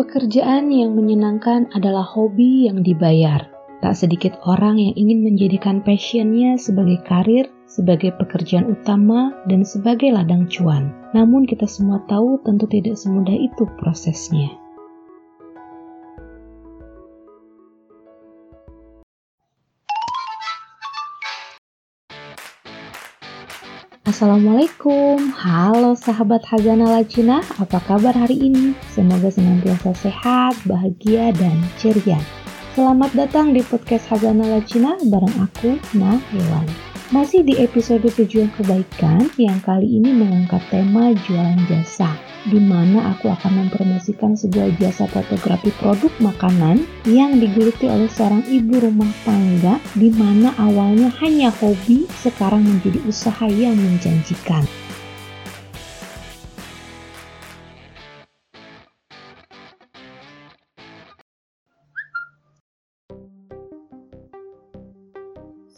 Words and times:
Pekerjaan 0.00 0.72
yang 0.72 0.96
menyenangkan 0.96 1.68
adalah 1.76 2.00
hobi 2.00 2.72
yang 2.72 2.80
dibayar. 2.80 3.44
Tak 3.84 3.92
sedikit 3.92 4.32
orang 4.48 4.80
yang 4.80 4.96
ingin 4.96 5.20
menjadikan 5.20 5.84
passionnya 5.84 6.56
sebagai 6.56 7.04
karir, 7.04 7.52
sebagai 7.68 8.16
pekerjaan 8.16 8.72
utama, 8.72 9.36
dan 9.44 9.60
sebagai 9.60 10.08
ladang 10.08 10.48
cuan. 10.48 10.88
Namun 11.12 11.44
kita 11.44 11.68
semua 11.68 12.00
tahu 12.08 12.40
tentu 12.48 12.64
tidak 12.72 12.96
semudah 12.96 13.36
itu 13.44 13.68
prosesnya. 13.76 14.48
Assalamualaikum, 24.10 25.30
halo 25.38 25.94
sahabat 25.94 26.42
Hazana 26.42 26.98
Lacina, 26.98 27.46
apa 27.62 27.78
kabar 27.78 28.10
hari 28.10 28.50
ini? 28.50 28.74
Semoga 28.90 29.30
senantiasa 29.30 29.94
sehat, 29.94 30.58
bahagia, 30.66 31.30
dan 31.38 31.54
ceria. 31.78 32.18
Selamat 32.74 33.14
datang 33.14 33.54
di 33.54 33.62
podcast 33.62 34.10
Hazana 34.10 34.50
Lacina 34.50 34.98
bareng 35.06 35.46
aku, 35.46 35.78
Nah 35.94 36.18
Hewan. 36.34 36.89
Masih 37.10 37.42
di 37.42 37.58
episode 37.58 38.06
tujuan 38.06 38.54
kebaikan 38.54 39.26
yang 39.34 39.58
kali 39.66 39.98
ini 39.98 40.14
mengangkat 40.14 40.62
tema 40.70 41.10
jualan 41.26 41.58
jasa 41.66 42.14
di 42.46 42.62
mana 42.62 43.10
aku 43.10 43.34
akan 43.34 43.66
mempromosikan 43.66 44.38
sebuah 44.38 44.78
jasa 44.78 45.10
fotografi 45.10 45.74
produk 45.82 46.14
makanan 46.22 46.86
yang 47.10 47.42
digeluti 47.42 47.90
oleh 47.90 48.06
seorang 48.06 48.46
ibu 48.46 48.78
rumah 48.78 49.10
tangga 49.26 49.82
di 49.98 50.14
mana 50.14 50.54
awalnya 50.54 51.10
hanya 51.18 51.50
hobi 51.50 52.06
sekarang 52.14 52.62
menjadi 52.62 53.02
usaha 53.02 53.50
yang 53.50 53.74
menjanjikan. 53.74 54.62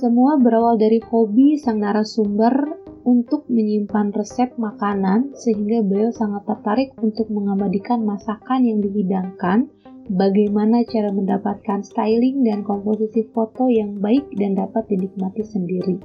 Semua 0.03 0.35
berawal 0.35 0.83
dari 0.83 0.99
hobi 0.99 1.55
sang 1.63 1.79
narasumber 1.79 2.75
untuk 3.07 3.47
menyimpan 3.47 4.11
resep 4.11 4.51
makanan 4.59 5.31
sehingga 5.39 5.79
beliau 5.79 6.11
sangat 6.11 6.43
tertarik 6.43 6.91
untuk 6.99 7.31
mengabadikan 7.31 8.03
masakan 8.03 8.67
yang 8.67 8.83
dihidangkan, 8.83 9.71
bagaimana 10.11 10.83
cara 10.91 11.07
mendapatkan 11.15 11.87
styling 11.87 12.43
dan 12.43 12.67
komposisi 12.67 13.31
foto 13.31 13.71
yang 13.71 14.03
baik 14.03 14.27
dan 14.35 14.59
dapat 14.59 14.91
dinikmati 14.91 15.47
sendiri. 15.47 16.03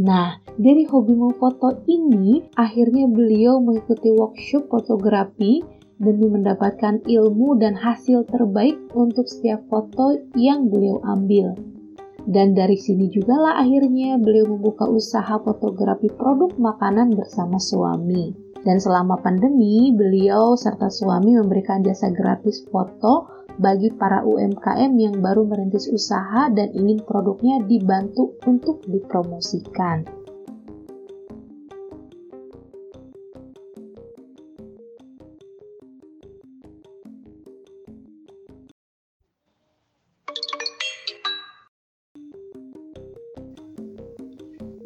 Nah, 0.00 0.40
dari 0.56 0.88
hobi 0.88 1.12
memfoto 1.12 1.84
ini, 1.84 2.40
akhirnya 2.56 3.04
beliau 3.04 3.60
mengikuti 3.60 4.16
workshop 4.16 4.72
fotografi 4.72 5.60
demi 6.00 6.24
mendapatkan 6.32 7.04
ilmu 7.04 7.60
dan 7.60 7.76
hasil 7.76 8.24
terbaik 8.32 8.80
untuk 8.96 9.28
setiap 9.28 9.60
foto 9.68 10.16
yang 10.40 10.72
beliau 10.72 11.04
ambil. 11.04 11.52
Dan 12.24 12.56
dari 12.56 12.80
sini 12.80 13.12
juga 13.12 13.36
lah 13.36 13.60
akhirnya 13.60 14.16
beliau 14.16 14.56
membuka 14.56 14.88
usaha 14.88 15.36
fotografi 15.44 16.08
produk 16.08 16.56
makanan 16.56 17.12
bersama 17.12 17.60
suami. 17.60 18.32
Dan 18.64 18.80
selama 18.80 19.20
pandemi, 19.20 19.92
beliau 19.92 20.56
serta 20.56 20.88
suami 20.88 21.36
memberikan 21.36 21.84
jasa 21.84 22.08
gratis 22.08 22.64
foto 22.72 23.28
bagi 23.60 23.92
para 23.92 24.24
UMKM 24.24 24.92
yang 24.96 25.20
baru 25.20 25.44
merintis 25.44 25.86
usaha 25.92 26.48
dan 26.48 26.72
ingin 26.72 27.04
produknya 27.04 27.60
dibantu 27.68 28.34
untuk 28.48 28.80
dipromosikan. 28.88 30.23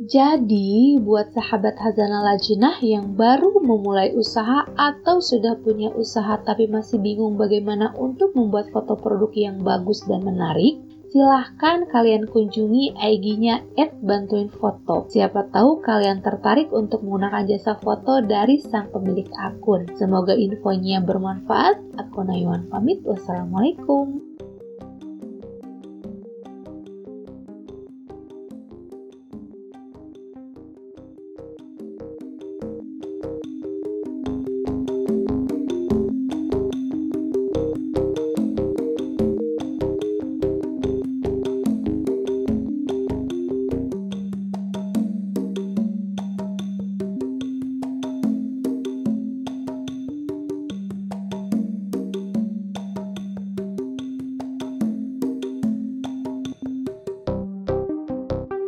Jadi, 0.08 0.96
buat 1.04 1.36
sahabat 1.36 1.76
Hazana 1.76 2.24
Lajinah 2.24 2.80
yang 2.80 3.12
baru 3.12 3.60
memulai 3.60 4.16
usaha 4.16 4.64
atau 4.72 5.20
sudah 5.20 5.60
punya 5.60 5.92
usaha 5.92 6.41
tapi 6.41 6.64
masih 6.64 6.96
bingung 6.96 7.36
bagaimana 7.36 7.92
untuk 7.92 8.32
membuat 8.32 8.72
foto 8.72 8.97
produk 8.97 9.28
yang 9.36 9.60
bagus 9.60 10.00
dan 10.08 10.24
menarik, 10.24 10.80
silahkan 11.12 11.84
kalian 11.92 12.24
kunjungi 12.24 12.97
IG-nya 12.97 13.68
@bantuinfoto. 14.00 15.12
Siapa 15.12 15.52
tahu 15.52 15.84
kalian 15.84 16.24
tertarik 16.24 16.72
untuk 16.72 17.04
menggunakan 17.04 17.44
jasa 17.44 17.76
foto 17.76 18.24
dari 18.24 18.56
sang 18.64 18.88
pemilik 18.88 19.28
akun. 19.36 19.92
Semoga 20.00 20.32
infonya 20.32 21.04
bermanfaat. 21.04 22.00
Aku 22.00 22.24
Nayuan 22.24 22.64
pamit. 22.72 23.04
Wassalamualaikum. 23.04 24.24